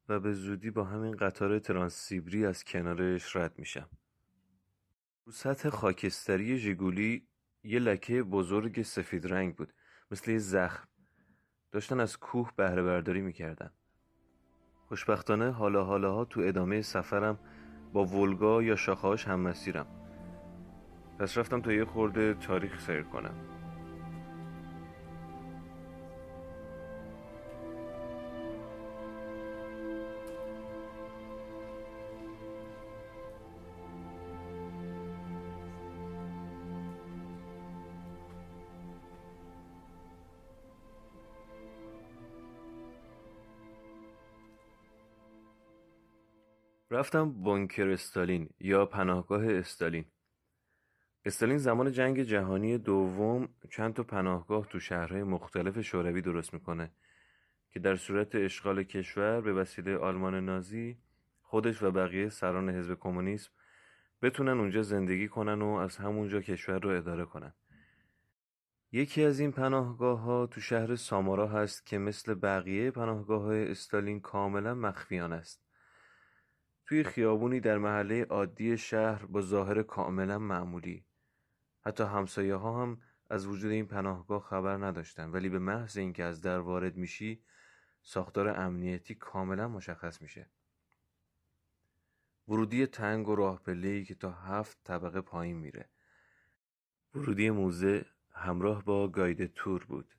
و 0.09 0.21
به 0.21 0.33
زودی 0.33 0.71
با 0.71 0.85
همین 0.85 1.17
قطار 1.17 1.59
ترانسیبری 1.59 2.47
از 2.47 2.65
کنارش 2.65 3.37
رد 3.37 3.59
میشم. 3.59 3.89
رو 5.25 5.33
سطح 5.33 5.71
خاکستری 5.71 6.59
ژیگولی 6.59 7.28
یه 7.63 7.79
لکه 7.79 8.23
بزرگ 8.23 8.83
سفید 8.83 9.27
رنگ 9.27 9.57
بود 9.57 9.73
مثل 10.11 10.31
یه 10.31 10.39
زخم. 10.39 10.89
داشتن 11.73 12.01
از 12.01 12.17
کوه 12.17 12.53
بهره 12.57 12.83
برداری 12.83 13.21
می‌کردن. 13.21 13.71
خوشبختانه 14.89 15.51
حالا 15.51 15.85
حالاها 15.85 16.25
تو 16.25 16.41
ادامه 16.41 16.83
سفرم 16.83 17.39
با 17.93 18.05
ولگا 18.05 18.63
یا 18.63 18.77
شاخهاش 18.77 19.29
هم 19.29 19.41
مسیرم. 19.41 19.87
پس 21.19 21.39
رفتم 21.39 21.61
تا 21.61 21.73
یه 21.73 21.85
خورده 21.85 22.35
تاریخ 22.35 22.81
سیر 22.81 23.03
کنم. 23.03 23.58
رفتم 46.91 47.43
بانکر 47.43 47.89
استالین 47.89 48.49
یا 48.61 48.87
پناهگاه 48.87 49.47
استالین. 49.47 50.05
استالین 51.25 51.59
زمان 51.59 51.93
جنگ 51.93 52.23
جهانی 52.23 52.79
دوم 52.79 53.49
چند 53.71 53.95
تا 53.95 54.03
پناهگاه 54.03 54.67
تو 54.67 54.81
شهرهای 54.81 55.23
مختلف 55.23 55.81
شوروی 55.81 56.23
درست 56.23 56.55
می‌کنه 56.55 56.91
که 57.71 57.81
در 57.81 57.97
صورت 57.97 58.35
اشغال 58.35 58.83
کشور 58.83 59.41
به 59.41 59.53
وسیله 59.53 59.97
آلمان 59.97 60.45
نازی 60.45 60.99
خودش 61.43 61.83
و 61.83 61.91
بقیه 61.91 62.29
سران 62.29 62.71
حزب 62.71 62.95
کمونیسم 62.95 63.51
بتونن 64.23 64.61
اونجا 64.61 64.83
زندگی 64.83 65.29
کنن 65.29 65.63
و 65.63 65.69
از 65.69 65.97
همونجا 65.97 66.41
کشور 66.41 66.79
رو 66.79 66.91
اداره 66.91 67.25
کنن. 67.25 67.53
یکی 68.93 69.25
از 69.25 69.41
این 69.41 69.53
پناهگاه 69.53 70.21
ها 70.21 70.47
تو 70.47 70.61
شهر 70.61 70.97
سامارا 70.97 71.47
هست 71.49 71.87
که 71.87 71.99
مثل 71.99 72.35
بقیه 72.35 72.91
پناهگاه 72.91 73.43
های 73.43 73.71
استالین 73.71 74.21
کاملا 74.21 74.75
مخفیانه 74.75 75.37
است. 75.37 75.68
توی 76.89 77.05
خیابونی 77.05 77.61
در 77.61 77.79
محله 77.79 78.25
عادی 78.25 78.79
شهر 78.79 79.27
با 79.27 79.41
ظاهر 79.41 79.83
کاملا 79.83 80.39
معمولی. 80.39 81.05
حتی 81.81 82.05
همسایه 82.05 82.55
ها 82.55 82.83
هم 82.83 83.01
از 83.31 83.47
وجود 83.47 83.71
این 83.71 83.87
پناهگاه 83.87 84.43
خبر 84.43 84.77
نداشتن. 84.77 85.31
ولی 85.31 85.49
به 85.49 85.59
محض 85.59 85.97
اینکه 85.97 86.25
از 86.25 86.43
در 86.43 86.59
وارد 86.59 86.97
میشی 86.97 87.43
ساختار 88.03 88.49
امنیتی 88.49 89.15
کاملا 89.15 89.69
مشخص 89.69 90.23
میشه. 90.23 90.51
ورودی 92.49 92.87
تنگ 92.87 93.29
و 93.29 93.37
راه 93.37 93.63
که 94.05 94.15
تا 94.15 94.33
هفت 94.33 94.79
طبقه 94.85 95.21
پایین 95.21 95.57
میره. 95.57 95.89
ورودی 97.15 97.51
موزه 97.51 98.07
همراه 98.31 98.85
با 98.85 99.09
گاید 99.09 99.53
تور 99.53 99.85
بود. 99.85 100.15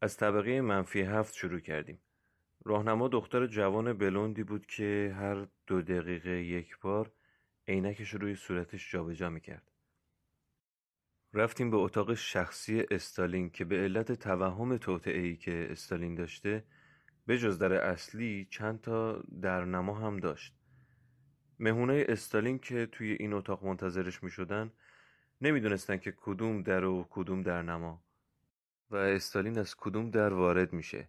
از 0.00 0.16
طبقه 0.16 0.60
منفی 0.60 1.00
هفت 1.00 1.34
شروع 1.34 1.60
کردیم. 1.60 2.00
راهنما 2.64 3.08
دختر 3.08 3.46
جوان 3.46 3.92
بلوندی 3.92 4.42
بود 4.42 4.66
که 4.66 5.14
هر 5.18 5.46
دو 5.66 5.82
دقیقه 5.82 6.30
یک 6.30 6.78
بار 6.78 7.12
عینکش 7.68 8.10
رو 8.10 8.20
روی 8.20 8.34
صورتش 8.34 8.92
جابجا 8.92 9.30
می‌کرد. 9.30 9.70
رفتیم 11.34 11.70
به 11.70 11.76
اتاق 11.76 12.14
شخصی 12.14 12.84
استالین 12.90 13.50
که 13.50 13.64
به 13.64 13.76
علت 13.76 14.12
توهم 14.12 14.76
توطئه‌ای 14.76 15.36
که 15.36 15.68
استالین 15.70 16.14
داشته 16.14 16.64
به 17.26 17.38
جز 17.38 17.58
در 17.58 17.72
اصلی 17.72 18.46
چند 18.50 18.80
تا 18.80 19.22
درنما 19.42 19.98
هم 19.98 20.16
داشت. 20.16 20.54
مهمونای 21.58 22.04
استالین 22.04 22.58
که 22.58 22.86
توی 22.86 23.12
این 23.12 23.32
اتاق 23.32 23.64
منتظرش 23.64 24.22
می‌شدن 24.22 24.72
نمی‌دونستن 25.40 25.96
که 25.96 26.14
کدوم 26.16 26.62
در 26.62 26.84
و 26.84 27.06
کدوم 27.10 27.42
درنما 27.42 28.04
و 28.90 28.96
استالین 28.96 29.58
از 29.58 29.74
کدوم 29.76 30.10
در 30.10 30.32
وارد 30.32 30.72
میشه. 30.72 31.08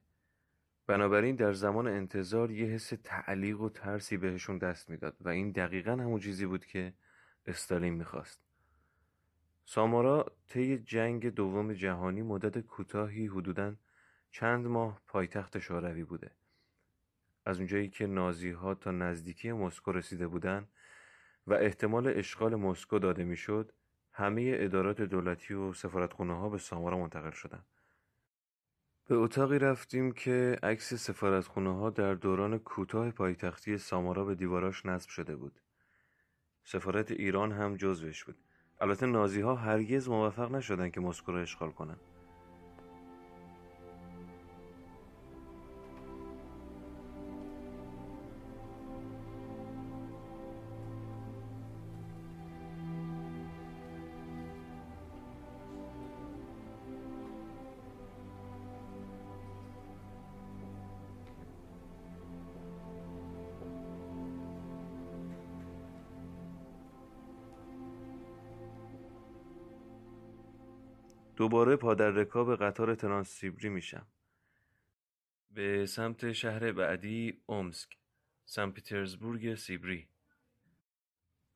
بنابراین 0.88 1.35
در 1.35 1.53
زمان 1.53 1.88
انتظار 1.88 2.51
یه 2.51 2.65
حس 2.65 2.93
تعلیق 3.03 3.61
و 3.61 3.69
ترسی 3.69 4.17
بهشون 4.17 4.57
دست 4.57 4.89
می‌داد 4.89 5.17
و 5.21 5.29
این 5.29 5.51
دقیقا 5.51 5.91
همون 5.91 6.19
چیزی 6.19 6.45
بود 6.45 6.65
که 6.65 6.93
استالین 7.45 7.93
می‌خواست. 7.93 8.41
سامارا 9.65 10.25
طی 10.47 10.77
جنگ 10.77 11.29
دوم 11.29 11.73
جهانی 11.73 12.21
مدت 12.21 12.59
کوتاهی 12.59 13.27
حدوداً 13.27 13.75
چند 14.31 14.67
ماه 14.67 15.01
پایتخت 15.07 15.59
شوروی 15.59 16.03
بوده. 16.03 16.31
از 17.45 17.57
اونجایی 17.57 17.89
که 17.89 18.07
نازی 18.07 18.51
ها 18.51 18.75
تا 18.75 18.91
نزدیکی 18.91 19.51
مسکو 19.51 19.91
رسیده 19.91 20.27
بودن 20.27 20.67
و 21.47 21.53
احتمال 21.53 22.07
اشغال 22.07 22.55
مسکو 22.55 23.00
داده 23.00 23.23
می‌شد، 23.23 23.71
همه 24.11 24.51
ادارات 24.55 25.01
دولتی 25.01 25.53
و 25.53 25.73
سفارتخونه 25.73 26.33
ها 26.33 26.50
به 26.50 26.57
سامارا 26.57 26.97
منتقل 26.97 27.31
شدند. 27.31 27.65
به 29.11 29.17
اتاقی 29.17 29.59
رفتیم 29.59 30.11
که 30.11 30.59
عکس 30.63 30.93
سفارتخونه 30.93 31.75
ها 31.75 31.89
در 31.89 32.13
دوران 32.13 32.57
کوتاه 32.57 33.11
پایتختی 33.11 33.77
سامارا 33.77 34.25
به 34.25 34.35
دیواراش 34.35 34.85
نصب 34.85 35.09
شده 35.09 35.35
بود. 35.35 35.61
سفارت 36.63 37.11
ایران 37.11 37.51
هم 37.51 37.75
جزوش 37.75 38.23
بود. 38.23 38.35
البته 38.81 39.05
نازی 39.05 39.41
ها 39.41 39.55
هرگز 39.55 40.09
موفق 40.09 40.51
نشدن 40.51 40.89
که 40.89 40.99
مسکو 40.99 41.31
را 41.31 41.41
اشغال 41.41 41.71
کنند. 41.71 42.10
دوباره 71.41 71.75
پادر 71.75 72.09
رکاب 72.09 72.55
قطار 72.55 72.95
ترانسیبری 72.95 73.69
میشم. 73.69 74.07
به 75.51 75.85
سمت 75.85 76.31
شهر 76.31 76.71
بعدی 76.71 77.43
اومسک 77.45 77.97
سن 78.45 78.71
پیترزبورگ 78.71 79.55
سیبری. 79.55 80.09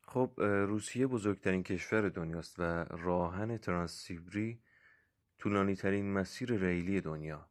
خب 0.02 0.34
روسیه 0.42 1.08
بزرگترین 1.08 1.64
کشور 1.64 2.10
دنیاست 2.10 2.60
و 2.60 2.64
راهن 2.84 3.58
ترانسیبری 3.58 4.62
طولانی 5.40 5.76
ترین 5.76 6.14
مسیر 6.14 6.54
ریلی 6.54 7.02
دنیا. 7.02 7.50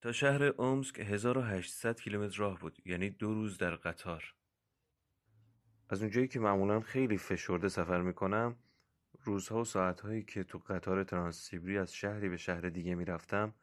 تا 0.00 0.12
شهر 0.12 0.44
اومسک 0.44 1.00
1800 1.00 2.00
کیلومتر 2.00 2.36
راه 2.38 2.58
بود 2.58 2.78
یعنی 2.84 3.10
دو 3.10 3.34
روز 3.34 3.58
در 3.58 3.76
قطار. 3.76 4.34
از 5.88 6.00
اونجایی 6.00 6.28
که 6.28 6.40
معمولا 6.40 6.80
خیلی 6.80 7.18
فشرده 7.18 7.68
سفر 7.68 8.02
می‌کنم 8.02 8.56
روزها 9.26 9.60
و 9.60 9.64
ساعتهایی 9.64 10.22
که 10.22 10.44
تو 10.44 10.58
قطار 10.58 11.04
ترانس‌سیبری 11.04 11.78
از 11.78 11.94
شهری 11.94 12.28
به 12.28 12.36
شهر 12.36 12.60
دیگه 12.60 12.94
می‌رفتم 12.94 13.54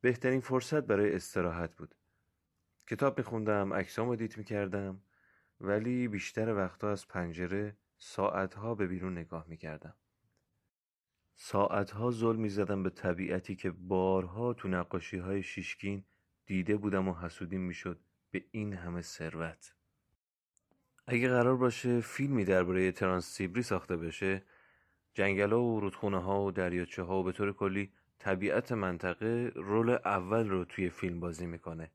بهترین 0.00 0.40
فرصت 0.40 0.80
برای 0.84 1.14
استراحت 1.14 1.76
بود. 1.76 1.94
کتاب 2.86 3.18
میخوندم 3.18 3.72
عکسام 3.72 4.08
edit 4.08 4.38
می‌کردم 4.38 5.00
ولی 5.60 6.08
بیشتر 6.08 6.54
وقتها 6.54 6.90
از 6.90 7.08
پنجره 7.08 7.76
ساعتها 7.98 8.74
به 8.74 8.86
بیرون 8.86 9.18
نگاه 9.18 9.44
می‌کردم. 9.48 9.94
ساعتها 11.34 12.10
زل 12.10 12.40
می‌زدم 12.40 12.82
به 12.82 12.90
طبیعتی 12.90 13.56
که 13.56 13.70
بارها 13.70 14.54
تو 14.54 14.68
نقاشی 14.68 15.18
های 15.18 15.42
شیشکین 15.42 16.04
دیده 16.46 16.76
بودم 16.76 17.08
و 17.08 17.14
حسودیم 17.14 17.60
می‌شد 17.60 18.00
به 18.30 18.44
این 18.50 18.72
همه 18.72 19.02
ثروت. 19.02 19.74
اگه 21.06 21.28
قرار 21.28 21.56
باشه 21.56 22.00
فیلمی 22.00 22.44
درباره 22.44 22.92
ترانسیبری 22.92 23.62
ساخته 23.62 23.96
بشه 23.96 24.42
جنگلا 25.16 25.62
و 25.62 25.80
رودخونه 25.80 26.22
ها 26.22 26.44
و 26.44 26.50
دریاچه 26.50 27.02
ها 27.02 27.18
و 27.20 27.22
به 27.22 27.32
طور 27.32 27.52
کلی 27.52 27.92
طبیعت 28.18 28.72
منطقه 28.72 29.52
رول 29.54 29.90
اول 29.90 30.48
رو 30.48 30.64
توی 30.64 30.90
فیلم 30.90 31.20
بازی 31.20 31.46
می‌کنه 31.46 31.90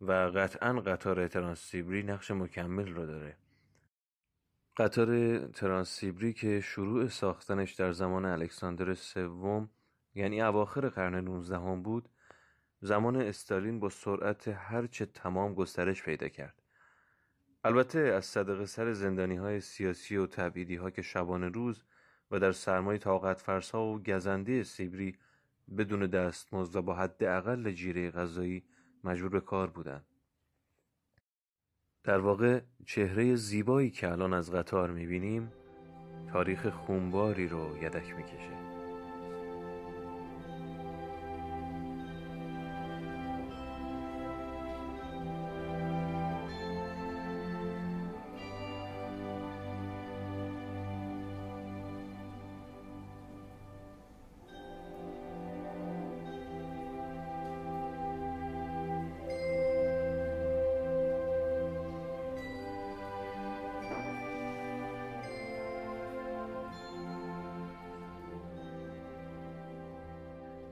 و 0.00 0.12
قطعا 0.12 0.80
قطار 0.80 1.28
ترانسیبری 1.28 2.02
نقش 2.02 2.30
مکمل 2.30 2.88
رو 2.88 3.06
داره. 3.06 3.36
قطار 4.76 5.38
ترانسیبری 5.38 6.32
که 6.32 6.60
شروع 6.60 7.08
ساختنش 7.08 7.72
در 7.72 7.92
زمان 7.92 8.24
الکساندر 8.24 8.94
سوم 8.94 9.70
یعنی 10.14 10.42
اواخر 10.42 10.88
قرن 10.88 11.14
19 11.14 11.56
هم 11.56 11.82
بود 11.82 12.08
زمان 12.80 13.16
استالین 13.16 13.80
با 13.80 13.88
سرعت 13.88 14.48
هرچه 14.48 15.06
تمام 15.06 15.54
گسترش 15.54 16.02
پیدا 16.02 16.28
کرد. 16.28 16.62
البته 17.64 17.98
از 17.98 18.24
صدق 18.24 18.64
سر 18.64 18.92
زندانی 18.92 19.36
های 19.36 19.60
سیاسی 19.60 20.16
و 20.16 20.26
تبعیدی 20.26 20.76
ها 20.76 20.90
که 20.90 21.02
شبانه 21.02 21.48
روز 21.48 21.82
و 22.30 22.38
در 22.38 22.52
سرمای 22.52 22.98
طاقت 22.98 23.40
فرسا 23.40 23.84
و 23.84 24.02
گزنده 24.02 24.62
سیبری 24.62 25.16
بدون 25.78 26.06
دستمزد 26.06 26.76
و 26.76 26.82
با 26.82 26.94
حداقل 26.94 27.72
جیره 27.72 28.10
غذایی 28.10 28.64
مجبور 29.04 29.30
به 29.30 29.40
کار 29.40 29.70
بودند. 29.70 30.06
در 32.04 32.18
واقع 32.18 32.60
چهره 32.86 33.34
زیبایی 33.34 33.90
که 33.90 34.10
الان 34.10 34.32
از 34.32 34.52
قطار 34.52 34.90
می‌بینیم 34.90 35.52
تاریخ 36.32 36.66
خونباری 36.68 37.48
رو 37.48 37.76
یدک 37.82 38.14
می‌کشه. 38.14 38.75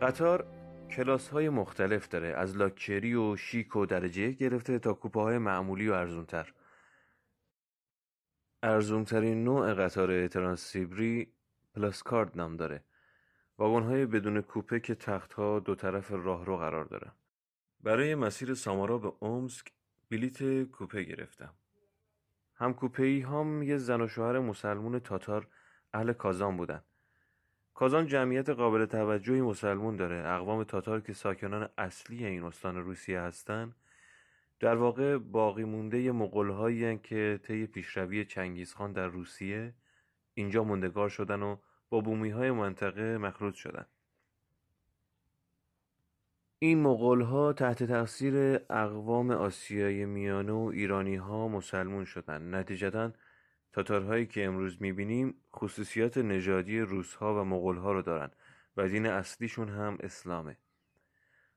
قطار 0.05 0.47
کلاس 0.90 1.29
های 1.29 1.49
مختلف 1.49 2.09
داره. 2.09 2.29
از 2.29 2.57
لاکچری 2.57 3.14
و 3.14 3.37
شیک 3.37 3.77
و 3.77 3.87
درجه 3.87 4.31
گرفته 4.31 4.79
تا 4.79 4.95
کوپه 4.95 5.21
های 5.21 5.38
معمولی 5.38 5.88
و 5.88 5.93
ارزونتر. 5.93 6.53
ارزونترین 8.62 9.45
نوع 9.45 9.75
قطار 9.75 10.29
ترانسیبری 10.29 11.33
پلاس 11.75 12.03
کارد 12.03 12.37
نام 12.37 12.57
داره. 12.57 12.85
واگن 13.59 13.87
های 13.87 14.07
بدون 14.07 14.40
کوپه 14.40 14.81
که 14.81 14.95
تختها 14.95 15.61
دو 15.61 15.75
طرف 15.75 16.11
راهرو 16.11 16.57
قرار 16.57 16.85
داره. 16.85 17.12
برای 17.81 18.14
مسیر 18.14 18.55
سامارا 18.55 18.99
به 18.99 19.12
اومسک 19.21 19.73
بلیت 20.11 20.62
کوپه 20.62 21.03
گرفتم. 21.03 21.55
هم 22.55 22.75
کوپه 22.75 23.03
ای 23.03 23.21
هم 23.21 23.62
یه 23.62 23.77
زن 23.77 24.01
و 24.01 24.09
شوهر 24.09 24.38
مسلمون 24.38 24.99
تاتار 24.99 25.49
اهل 25.95 26.12
کازان 26.12 26.57
بودن. 26.57 26.83
کازان 27.75 28.07
جمعیت 28.07 28.49
قابل 28.49 28.87
توجهی 28.87 29.41
مسلمون 29.41 29.97
داره 29.97 30.29
اقوام 30.29 30.65
تاتار 30.65 31.01
که 31.01 31.13
ساکنان 31.13 31.69
اصلی 31.79 32.27
این 32.27 32.45
استان 32.45 32.77
روسیه 32.77 33.21
هستند 33.21 33.75
در 34.61 34.77
واقع 34.77 35.19
باقی 35.19 35.65
مونده 35.65 36.13
مغولهایی 36.13 36.99
که 36.99 37.41
طی 37.43 37.67
پیشروی 37.67 38.25
چنگیزخان 38.25 38.93
در 38.93 39.07
روسیه 39.07 39.75
اینجا 40.35 40.65
موندگار 40.65 41.09
شدن 41.09 41.43
و 41.43 41.57
با 41.91 42.01
بومی 42.01 42.31
های 42.31 42.51
منطقه 42.51 43.19
مخلوط 43.19 43.55
شدن 43.55 43.87
این 46.59 46.83
مغول 46.83 47.53
تحت 47.53 47.83
تاثیر 47.83 48.61
اقوام 48.71 49.31
آسیای 49.31 50.05
میانه 50.05 50.53
و 50.53 50.71
ایرانی 50.75 51.17
ها 51.17 51.49
مسلمون 51.49 52.05
شدند. 52.05 52.55
نتیجتا 52.55 53.13
تاتارهایی 53.75 54.27
که 54.27 54.45
امروز 54.45 54.83
می‌بینیم 54.83 55.35
خصوصیات 55.55 56.19
نژادی 56.19 56.81
روسها 56.81 57.41
و 57.41 57.45
مغولها 57.45 57.93
رو 57.93 58.03
دارن 58.03 58.31
و 58.77 58.89
دین 58.89 59.07
اصلیشون 59.07 59.69
هم 59.69 59.99
اسلامه. 60.01 60.57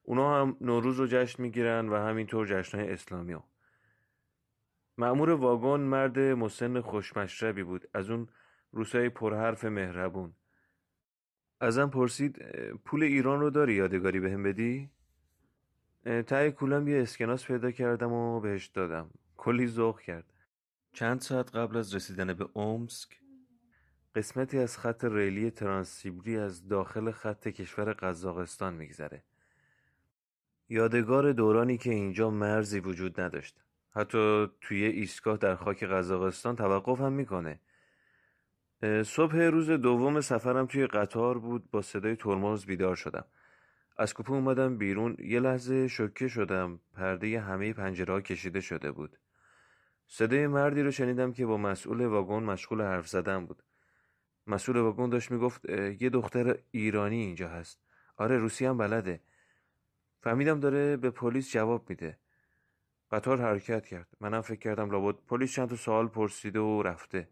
اونا 0.04 0.42
هم 0.42 0.58
نوروز 0.62 1.00
رو 1.00 1.08
جشن 1.08 1.44
می‌گیرن 1.44 1.90
و 1.90 1.96
همینطور 1.96 2.48
جشنهای 2.48 2.92
اسلامی 2.92 3.34
ها. 3.34 3.44
معمور 4.98 5.30
واگن 5.30 5.84
مرد 5.84 6.20
مسن 6.20 6.82
خوشمشربی 6.82 7.64
بود. 7.64 7.88
از 7.94 8.10
اون 8.10 8.28
روسای 8.72 9.10
پرحرف 9.10 9.66
مهربون. 9.66 10.34
ازم 11.60 11.90
پرسید 11.90 12.42
پول 12.86 13.04
ایران 13.04 13.40
رو 13.40 13.50
داری؟ 13.50 13.74
یادگاری 13.74 14.20
بهم 14.20 14.44
به 14.44 14.54
بدی؟ 14.54 14.90
ته 16.04 16.52
کولم 16.52 16.88
یه 16.88 17.02
اسکناس 17.02 17.46
پیدا 17.46 17.72
کردم 17.72 18.12
و 18.12 18.40
بهش 18.40 18.68
دادم. 18.68 19.10
کلی 19.38 19.68
ذوق 19.68 20.02
کرد. 20.02 20.34
چند 20.98 21.22
ساعت 21.22 21.56
قبل 21.56 21.78
از 21.78 21.96
رسیدن 21.96 22.34
به 22.34 22.50
اومسک 22.54 23.10
قسمتی 24.16 24.58
از 24.58 24.78
خط 24.78 25.06
ریلی 25.06 25.52
ترانسیبری 25.52 26.38
از 26.38 26.68
داخل 26.68 27.12
خط 27.12 27.48
کشور 27.48 27.94
قزاقستان 27.94 28.74
میگذره. 28.74 29.24
یادگار 30.70 31.32
دورانی 31.32 31.78
که 31.78 31.90
اینجا 31.90 32.30
مرزی 32.30 32.80
وجود 32.80 33.22
نداشت. 33.22 33.64
حتی 33.92 34.48
توی 34.62 34.86
ایستگاه 34.86 35.38
در 35.38 35.56
خاک 35.56 35.84
قزاقستان 35.84 36.56
توقف 36.56 37.02
هم 37.02 37.14
می‌کنه. 37.14 37.60
صبح 39.04 39.38
روز 39.38 39.70
دوم 39.70 40.22
سفرم 40.22 40.66
توی 40.66 40.88
قطار 40.88 41.40
بود 41.40 41.72
با 41.72 41.82
صدای 41.82 42.16
ترمز 42.16 42.66
بیدار 42.66 42.96
شدم. 42.96 43.26
از 43.98 44.14
کوپه 44.14 44.32
اومدم 44.32 44.78
بیرون 44.78 45.18
یه 45.20 45.40
لحظه 45.40 45.88
شوکه 45.88 46.28
شدم 46.28 46.80
پرده 46.94 47.40
همه 47.40 47.74
پنجره 47.74 48.22
کشیده 48.22 48.62
شده 48.62 48.92
بود. 48.92 49.18
صدای 50.08 50.48
مردی 50.48 50.82
رو 50.82 50.92
شنیدم 50.92 51.34
که 51.34 51.46
با 51.46 51.58
مسئول 51.58 52.02
واگن 52.02 52.44
مشغول 52.44 52.82
حرف 52.82 53.08
زدن 53.08 53.46
بود. 53.46 53.64
مسئول 54.48 54.78
واگن 54.78 55.10
داشت 55.10 55.32
می‌گفت 55.32 55.70
یه 55.70 56.10
دختر 56.10 56.60
ایرانی 56.72 57.16
اینجا 57.16 57.48
هست. 57.48 57.80
آره 58.18 58.38
روسی 58.38 58.66
هم 58.66 58.78
بلده. 58.78 59.22
فهمیدم 60.22 60.60
داره 60.60 60.98
به 60.98 61.10
پلیس 61.10 61.52
جواب 61.52 61.90
میده. 61.90 62.20
قطار 63.12 63.42
حرکت 63.42 63.86
کرد. 63.86 64.08
منم 64.20 64.42
فکر 64.42 64.60
کردم 64.60 64.92
لابد 64.92 65.16
پلیس 65.16 65.54
چند 65.54 65.70
تا 65.70 65.76
سوال 65.76 66.08
پرسیده 66.08 66.60
و 66.60 66.84
رفته. 66.84 67.30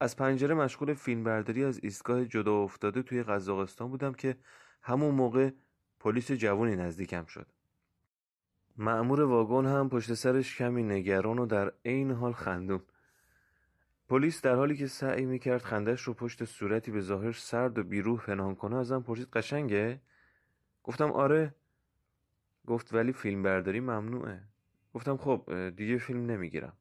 از 0.00 0.16
پنجره 0.16 0.54
مشغول 0.54 0.94
فیلم 0.94 1.24
برداری 1.24 1.64
از 1.64 1.80
ایستگاه 1.82 2.24
جدا 2.24 2.62
افتاده 2.62 3.02
توی 3.02 3.22
قزاقستان 3.22 3.88
بودم 3.88 4.12
که 4.12 4.36
همون 4.82 5.14
موقع 5.14 5.50
پلیس 6.00 6.32
جوانی 6.32 6.76
نزدیکم 6.76 7.24
شد. 7.24 7.46
معمور 8.78 9.20
واگن 9.20 9.66
هم 9.66 9.88
پشت 9.88 10.14
سرش 10.14 10.56
کمی 10.56 10.82
نگران 10.82 11.38
و 11.38 11.46
در 11.46 11.72
عین 11.84 12.10
حال 12.10 12.32
خندون 12.32 12.82
پلیس 14.08 14.42
در 14.42 14.54
حالی 14.54 14.76
که 14.76 14.86
سعی 14.86 15.24
می‌کرد 15.24 15.62
خندش 15.62 16.02
رو 16.02 16.14
پشت 16.14 16.44
صورتی 16.44 16.90
به 16.90 17.00
ظاهر 17.00 17.32
سرد 17.32 17.78
و 17.78 17.82
بیروح 17.82 18.20
پنهان 18.20 18.54
کنه 18.54 18.76
ازم 18.76 19.02
پرسید 19.02 19.28
قشنگه؟ 19.32 20.00
گفتم 20.82 21.12
آره. 21.12 21.54
گفت 22.66 22.94
ولی 22.94 23.12
فیلم 23.12 23.42
برداری 23.42 23.80
ممنوعه. 23.80 24.42
گفتم 24.94 25.16
خب 25.16 25.70
دیگه 25.76 25.98
فیلم 25.98 26.26
نمی‌گیرم. 26.26 26.72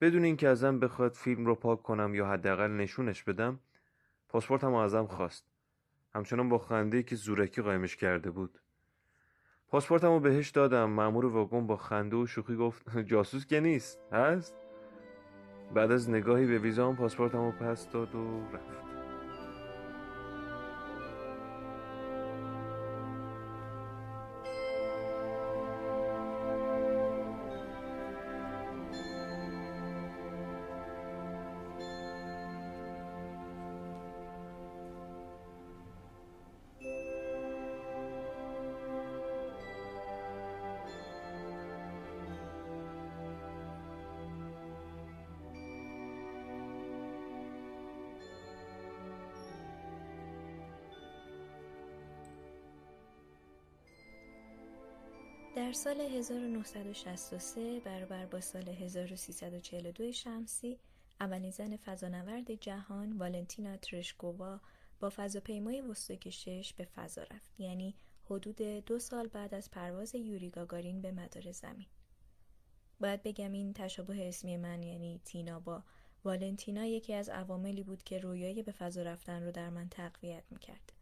بدون 0.00 0.24
اینکه 0.24 0.48
ازم 0.48 0.80
بخواد 0.80 1.12
فیلم 1.12 1.46
رو 1.46 1.54
پاک 1.54 1.82
کنم 1.82 2.14
یا 2.14 2.26
حداقل 2.26 2.70
نشونش 2.70 3.22
بدم 3.22 3.60
پاسپورتم 4.28 4.74
ازم 4.74 5.06
خواست. 5.06 5.44
همچنان 6.14 6.48
با 6.48 6.58
خنده 6.58 7.02
که 7.02 7.16
زورکی 7.16 7.62
قایمش 7.62 7.96
کرده 7.96 8.30
بود. 8.30 8.58
پاسپورتم 9.70 10.08
رو 10.08 10.20
بهش 10.20 10.50
دادم. 10.50 10.90
مأمور 10.90 11.26
واگن 11.26 11.66
با 11.66 11.76
خنده 11.76 12.16
و 12.16 12.26
شوخی 12.26 12.56
گفت 12.56 12.98
جاسوس 12.98 13.46
که 13.46 13.60
نیست 13.60 14.00
هست؟ 14.12 14.56
بعد 15.74 15.90
از 15.92 16.10
نگاهی 16.10 16.46
به 16.46 16.58
ویزام 16.58 16.96
پاسپورتم 16.96 17.38
رو 17.38 17.52
پس 17.52 17.90
داد 17.90 18.14
و 18.14 18.40
رفت. 18.52 18.87
در 55.58 55.72
سال 55.72 56.00
1963 56.00 57.80
برابر 57.80 58.26
با 58.26 58.40
سال 58.40 58.68
1342 58.68 60.12
شمسی 60.12 60.78
اولین 61.20 61.50
زن 61.50 61.76
فضانورد 61.76 62.54
جهان 62.54 63.12
والنتینا 63.12 63.76
ترشکووا 63.76 64.60
با 65.00 65.10
فضاپیمای 65.16 65.80
وستوک 65.80 66.30
6 66.30 66.74
به 66.76 66.84
فضا 66.84 67.22
رفت 67.22 67.60
یعنی 67.60 67.94
حدود 68.24 68.62
دو 68.62 68.98
سال 68.98 69.26
بعد 69.26 69.54
از 69.54 69.70
پرواز 69.70 70.14
یوری 70.14 70.50
گاگارین 70.50 71.02
به 71.02 71.12
مدار 71.12 71.52
زمین. 71.52 71.86
باید 73.00 73.22
بگم 73.22 73.52
این 73.52 73.72
تشابه 73.72 74.28
اسمی 74.28 74.56
من 74.56 74.82
یعنی 74.82 75.20
تینا 75.24 75.60
با 75.60 75.82
والنتینا 76.24 76.84
یکی 76.84 77.14
از 77.14 77.28
عواملی 77.28 77.82
بود 77.82 78.02
که 78.02 78.18
رویای 78.18 78.62
به 78.62 78.72
فضا 78.72 79.02
رفتن 79.02 79.42
رو 79.42 79.52
در 79.52 79.70
من 79.70 79.88
تقویت 79.88 80.44
می‌کرد. 80.50 80.92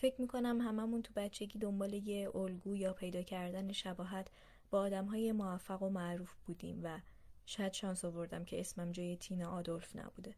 فکر 0.00 0.20
می‌کنم 0.20 0.60
هممون 0.60 1.02
تو 1.02 1.12
بچگی 1.16 1.58
دنبال 1.58 1.92
یه 1.92 2.36
الگو 2.36 2.76
یا 2.76 2.92
پیدا 2.92 3.22
کردن 3.22 3.72
شباهت 3.72 4.30
با 4.70 4.80
آدم 4.80 5.04
های 5.04 5.32
موفق 5.32 5.82
و 5.82 5.88
معروف 5.88 6.34
بودیم 6.46 6.80
و 6.82 7.00
شاید 7.46 7.72
شانس 7.72 8.04
آوردم 8.04 8.44
که 8.44 8.60
اسمم 8.60 8.92
جای 8.92 9.16
تینا 9.16 9.50
آدولف 9.50 9.96
نبوده. 9.96 10.34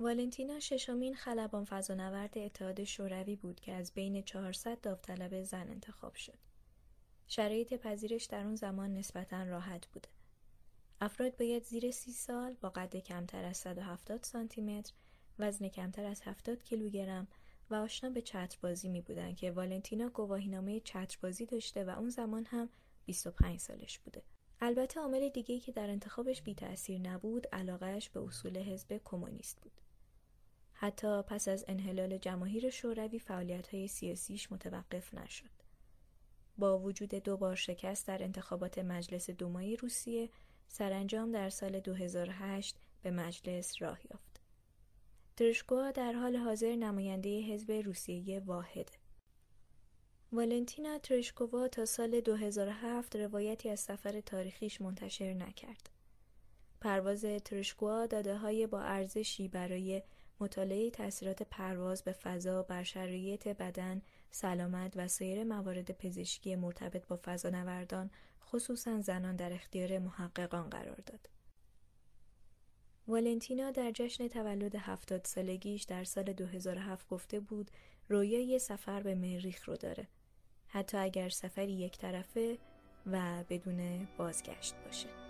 والنتینا 0.00 0.60
ششمین 0.60 1.14
خلبان 1.14 1.64
فضانورد 1.64 2.38
اتحاد 2.38 2.84
شوروی 2.84 3.36
بود 3.36 3.60
که 3.60 3.72
از 3.72 3.92
بین 3.92 4.22
400 4.22 4.80
داوطلب 4.80 5.42
زن 5.42 5.68
انتخاب 5.68 6.14
شد. 6.14 6.38
شرایط 7.26 7.74
پذیرش 7.74 8.24
در 8.24 8.44
اون 8.44 8.56
زمان 8.56 8.94
نسبتا 8.94 9.42
راحت 9.42 9.86
بوده. 9.86 10.08
افراد 11.00 11.36
باید 11.36 11.64
زیر 11.64 11.90
سی 11.90 12.12
سال 12.12 12.56
با 12.60 12.68
قد 12.68 12.96
کمتر 12.96 13.44
از 13.44 13.56
170 13.56 14.22
سانتی 14.22 14.60
متر، 14.60 14.92
وزن 15.38 15.68
کمتر 15.68 16.04
از 16.04 16.22
70 16.22 16.62
کیلوگرم 16.62 17.28
و 17.70 17.74
آشنا 17.74 18.10
به 18.10 18.22
چتربازی 18.22 18.88
می 18.88 19.00
بودن 19.00 19.34
که 19.34 19.50
والنتینا 19.50 20.08
گواهینامه 20.08 20.80
چتربازی 20.80 21.46
داشته 21.46 21.84
و 21.84 21.90
اون 21.90 22.10
زمان 22.10 22.44
هم 22.44 22.68
25 23.04 23.60
سالش 23.60 23.98
بوده. 23.98 24.22
البته 24.60 25.00
عامل 25.00 25.28
دیگه 25.28 25.58
که 25.60 25.72
در 25.72 25.90
انتخابش 25.90 26.42
بی 26.42 26.54
تأثیر 26.54 27.00
نبود 27.00 27.46
علاقهش 27.52 28.08
به 28.08 28.20
اصول 28.20 28.58
حزب 28.58 29.00
کمونیست 29.04 29.60
بود. 29.60 29.80
حتی 30.72 31.22
پس 31.22 31.48
از 31.48 31.64
انحلال 31.68 32.18
جماهیر 32.18 32.70
شوروی 32.70 33.18
فعالیت 33.18 33.74
های 33.74 33.88
سیاسیش 33.88 34.52
متوقف 34.52 35.14
نشد. 35.14 35.50
با 36.58 36.78
وجود 36.78 37.14
دو 37.14 37.36
بار 37.36 37.54
شکست 37.54 38.06
در 38.06 38.22
انتخابات 38.22 38.78
مجلس 38.78 39.30
دومایی 39.30 39.76
روسیه 39.76 40.30
سرانجام 40.68 41.32
در 41.32 41.50
سال 41.50 41.80
2008 41.80 42.76
به 43.02 43.10
مجلس 43.10 43.82
راه 43.82 43.98
یافت. 44.10 44.33
ترشکوا 45.36 45.90
در 45.90 46.12
حال 46.12 46.36
حاضر 46.36 46.76
نماینده 46.76 47.40
حزب 47.40 47.70
روسیه 47.72 48.40
واحده. 48.40 48.92
والنتینا 50.32 50.98
ترشکووا 50.98 51.68
تا 51.68 51.84
سال 51.84 52.20
2007 52.20 53.16
روایتی 53.16 53.70
از 53.70 53.80
سفر 53.80 54.20
تاریخیش 54.20 54.80
منتشر 54.80 55.34
نکرد. 55.34 55.90
پرواز 56.80 57.24
ترشکوا 57.44 58.06
داده 58.06 58.36
های 58.36 58.66
با 58.66 58.80
ارزشی 58.80 59.48
برای 59.48 60.02
مطالعه 60.40 60.90
تاثیرات 60.90 61.42
پرواز 61.42 62.02
به 62.02 62.12
فضا 62.12 62.62
بر 62.62 62.82
شرایط 62.82 63.48
بدن، 63.48 64.02
سلامت 64.30 64.92
و 64.96 65.08
سایر 65.08 65.44
موارد 65.44 65.90
پزشکی 65.90 66.56
مرتبط 66.56 67.06
با 67.06 67.20
فضانوردان 67.24 68.10
خصوصا 68.44 69.00
زنان 69.00 69.36
در 69.36 69.52
اختیار 69.52 69.98
محققان 69.98 70.70
قرار 70.70 71.00
داد. 71.06 71.33
والنتینا 73.08 73.70
در 73.70 73.90
جشن 73.90 74.28
تولد 74.28 74.74
هفتاد 74.74 75.24
سالگیش 75.24 75.82
در 75.82 76.04
سال 76.04 76.24
2007 76.24 77.08
گفته 77.08 77.40
بود 77.40 77.70
رویای 78.08 78.58
سفر 78.58 79.02
به 79.02 79.14
مریخ 79.14 79.68
رو 79.68 79.76
داره. 79.76 80.08
حتی 80.68 80.96
اگر 80.96 81.28
سفری 81.28 81.72
یک 81.72 81.98
طرفه 81.98 82.58
و 83.06 83.44
بدون 83.48 84.08
بازگشت 84.18 84.74
باشه. 84.84 85.23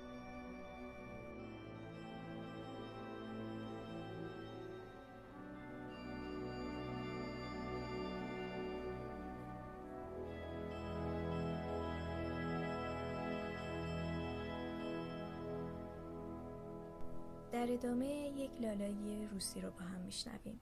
در 17.54 17.72
ادامه 17.72 18.06
یک 18.36 18.50
لالایی 18.60 19.26
روسی 19.26 19.60
رو 19.60 19.70
با 19.70 19.80
هم 19.80 20.00
میشنویم 20.00 20.60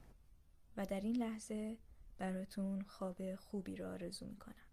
و 0.77 0.85
در 0.85 0.99
این 0.99 1.15
لحظه 1.15 1.77
براتون 2.17 2.81
خواب 2.81 3.35
خوبی 3.35 3.75
رو 3.75 3.87
آرزو 3.87 4.25
می‌کنم. 4.25 4.67